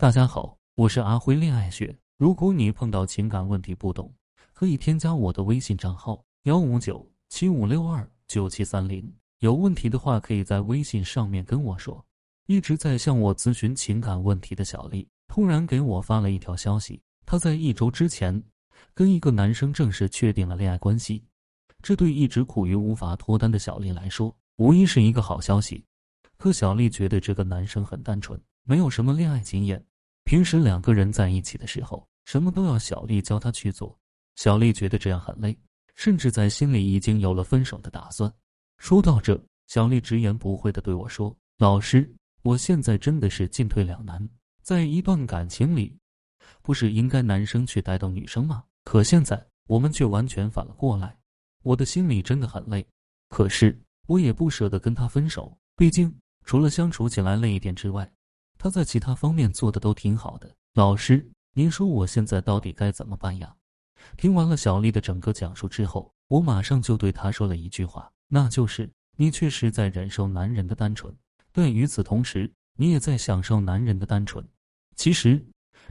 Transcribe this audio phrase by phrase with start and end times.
[0.00, 1.94] 大家好，我是阿辉恋爱学。
[2.16, 4.10] 如果你碰到情感问题不懂，
[4.54, 9.06] 可以添加我的微信账号幺五九七五六二九七三零。
[9.40, 12.02] 有问题的话，可以在微信上面跟我说。
[12.46, 18.42] 一直在向我咨询情感问题的小丽，突然给我发了一条消息，她在一周之前
[18.94, 21.22] 跟一个男生正式确定了恋爱关系。
[21.82, 25.84] 这对一直苦于无法脱单的小丽来说，无疑是一个好消息。
[26.38, 29.84] 可小丽觉得这个男生很单纯，没有什么恋爱经验。
[30.24, 33.98] 平时两个人在一起的时候，什么都要小丽教他去做。
[34.36, 35.58] 小丽觉得这样很累，
[35.96, 38.32] 甚至在心里已经有了分手的打算。
[38.78, 42.10] 说到这，小丽直言不讳的对我说：“老师，
[42.42, 44.26] 我现在真的是进退两难。
[44.62, 45.98] 在一段感情里，
[46.62, 48.64] 不是应该男生去带动女生吗？
[48.84, 51.16] 可现在我们却完全反了过来。
[51.62, 52.86] 我的心里真的很累，
[53.28, 55.54] 可是我也不舍得跟他分手。
[55.76, 56.14] 毕竟
[56.44, 58.10] 除了相处起来累一点之外。”
[58.62, 63.56] 他在其他方面做的都挺好的，老师，您说我现在到底该怎么办呀？
[64.18, 71.10] 听完了小丽的整个讲述之后，我马上就对她说了一句话，那就是你确实在忍受男人的单纯，
[71.52, 74.46] 但与此同时，你也在享受男人的单纯。
[74.94, 75.42] 其实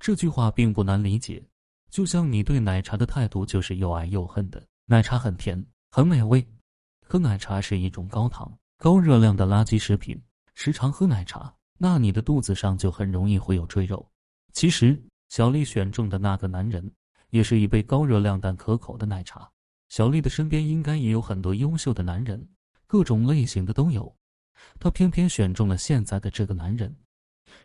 [0.00, 1.40] 这句话并不难理解，
[1.88, 4.60] 就像你对奶茶的态度就是又爱又恨的。
[4.86, 6.44] 奶茶很甜，很美味，
[7.06, 10.20] 可奶茶是一种高糖、高热量的垃圾食品，
[10.56, 11.54] 时常喝奶茶。
[11.78, 14.08] 那你的肚子上就很容易会有赘肉。
[14.52, 16.90] 其实，小丽选中的那个男人，
[17.30, 19.50] 也是一杯高热量但可口的奶茶。
[19.88, 22.48] 小丽的身边应该也有很多优秀的男人，
[22.86, 24.16] 各种类型的都有。
[24.80, 26.96] 她偏偏选中了现在的这个男人，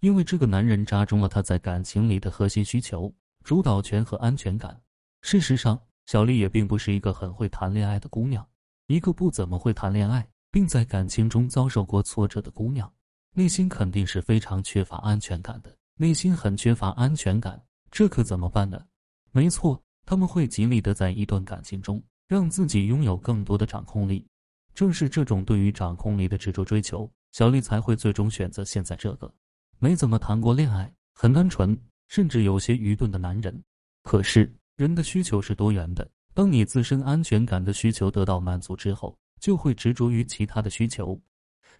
[0.00, 4.80] 因为这个男人扎中了她在感情里的核心需求——主导权和安全感。
[5.20, 8.48] 事实上，小丽也并不是一个很会谈恋爱的姑娘，
[8.86, 12.90] 一个不怎么会谈恋爱，并在感情中遭受过挫折的姑娘。
[13.38, 18.84] 内心肯定是非常缺乏安全感的，内心很缺乏安全感，这可怎么办呢？
[19.30, 24.26] 没错，他们会极力的在一段感情中让自己拥有更多的掌控力。
[24.74, 29.32] 正是这种对于掌控力的执着追求，小丽才会最终选择现在这个
[29.78, 33.62] 没怎么谈过恋爱、很单纯，甚至有些愚钝的男人。
[34.02, 41.16] 可是人的需求是多元的，当你自身安全感的需求得到满足之后，就会执着于其他的需求。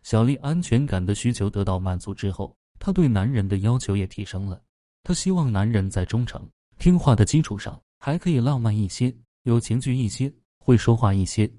[0.03, 4.63] 小丽安全感的需求得到满足之后，她对男人的要求也提升了。
[5.03, 11.51] 她希望男人在忠诚、听话的基础上，还可以浪漫一些、有情趣一些、会说话一些。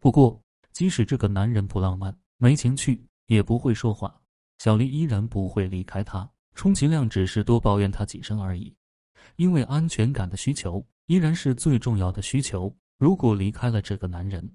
[0.00, 0.40] 不过，
[0.72, 4.20] 即使这个男人不浪漫、没情趣、也不会说话，
[4.58, 8.72] 小丽依然不会离开他，充其量只是多抱怨他几声而已。
[9.36, 12.74] 因为安全感的需求依然是最重要的需求。
[12.98, 14.48] 如果离开了这个男人，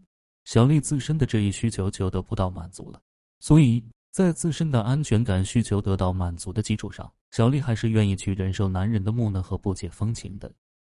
[0.46, 3.02] 小丽自身的这一需求就得不到满足了。
[3.44, 10.50] 所以在自身的安全感需求得到满足的基础上，小丽还是愿意去忍受男人的木讷和不解风情的。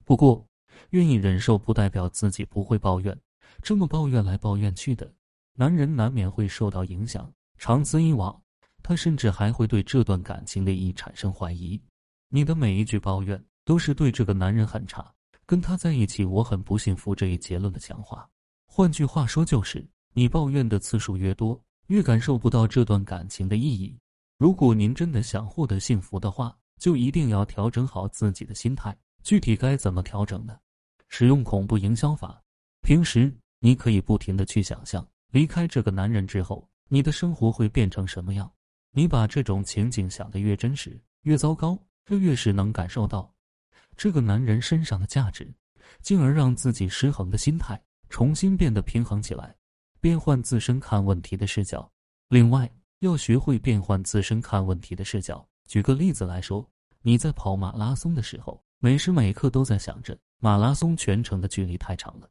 [0.06, 0.42] 不过，
[0.92, 3.14] 愿意忍受不代表自己不会抱怨，
[3.60, 5.12] 这么抱怨来抱怨去的，
[5.56, 7.30] 男人难免会受到影响。
[7.58, 8.40] 长此以往，
[8.82, 11.78] 他甚至还会对这段感情的意义产生怀疑。
[12.30, 15.12] 你的每一句抱怨，都是对这个男人很差，
[15.44, 18.26] 跟他在一起我很不幸福这一结论的强化。
[18.64, 21.62] 换句话说，就是你抱怨的次数越多。
[21.88, 23.98] 越感受不到这段感情的意义。
[24.38, 28.96] 如果您真的想获得幸福的话，就一定要调整好自己的心态。
[29.22, 30.56] 具体该怎么调整呢？
[31.08, 32.40] 使用恐怖营销法。
[32.82, 38.50] 平时你可以不停的去想象，离开这个男人之后，你的生活会变成什么样。
[38.92, 43.34] 你把这种情景想得越真实，越糟糕，就越是能感受到
[43.96, 45.52] 这个男人身上的价值，
[46.02, 49.54] 进而让自己失衡的心态重新变得平衡起来。
[50.00, 51.90] 变换自身看问题的视角，
[52.28, 52.70] 另外
[53.00, 55.46] 要学会变换自身看问题的视角。
[55.66, 56.68] 举个例子来说，
[57.02, 62.30] 你在跑马拉松的时候，每时每刻都在想着马拉松全程的距离太长了，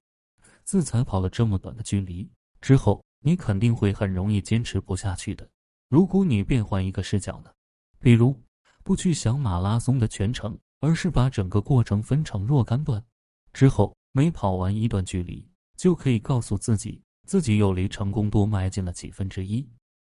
[0.63, 2.29] 自才跑了这么短的距离
[2.61, 5.47] 之后，你肯定会很容易坚持不下去的。
[5.89, 7.51] 如果你变换一个视角呢，
[7.99, 8.35] 比如
[8.83, 13.03] 不去想马拉松的全程，而是把整个过程分成若干段，
[13.51, 17.03] 之后每跑完一段距离，就可以告诉自己。
[17.27, 19.67] 自己又离成功多迈进了几分之一。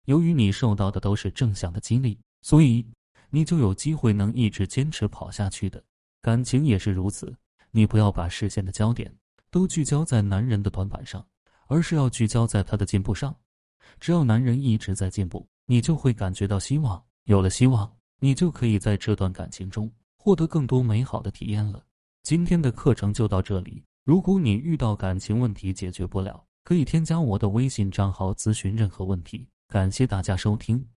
[0.06, 2.84] 由于你受到的都是正向的激励，所以
[3.28, 5.80] 你就有机会能一直坚持跑下去的。
[6.22, 7.36] 感情也是如此，
[7.70, 9.14] 你不要把视线的焦点
[9.50, 11.24] 都聚焦在男人的短板上，
[11.66, 13.36] 而是要聚焦在他的进步上。
[14.00, 17.00] 只要男人一直在进步，你就会感觉到希望。
[17.24, 21.84] 有了希望，你就可以在这段感情中获得更多美好的体验了。
[22.22, 23.84] 今天的课程就到这里。
[24.04, 29.48] 如果你遇到感情问题解决不了，可以添加我的微信账号咨询任何问题。
[29.68, 30.91] 感谢大家收听。